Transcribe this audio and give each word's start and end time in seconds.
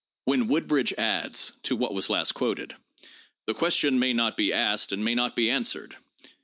When 0.25 0.47
Woodbridge 0.47 0.93
adds 0.97 1.53
(to 1.61 1.75
what 1.75 1.93
was 1.93 2.09
last 2.09 2.31
quoted): 2.31 2.75
"The 3.45 3.53
ques 3.53 3.75
tion 3.75 3.99
may 3.99 4.13
not 4.13 4.35
be 4.35 4.51
asked 4.51 4.91
and 4.91 5.05
may 5.05 5.13
not 5.13 5.35
be 5.35 5.47
answered. 5.47 5.95